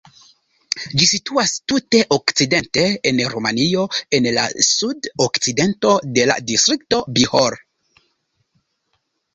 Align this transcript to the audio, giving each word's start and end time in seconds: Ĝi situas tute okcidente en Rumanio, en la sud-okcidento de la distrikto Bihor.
Ĝi 1.01 1.07
situas 1.09 1.51
tute 1.71 2.01
okcidente 2.17 2.85
en 3.11 3.21
Rumanio, 3.35 3.85
en 4.21 4.29
la 4.39 4.47
sud-okcidento 4.71 5.95
de 6.19 6.27
la 6.33 6.43
distrikto 6.55 7.05
Bihor. 7.19 7.61